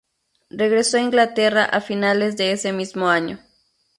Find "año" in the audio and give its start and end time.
3.07-3.37